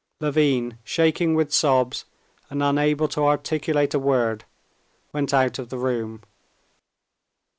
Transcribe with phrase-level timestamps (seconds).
[0.19, 2.05] Levin, shaking with sobs
[2.49, 4.45] and unable to articulate a word,
[5.13, 6.23] went out of the room.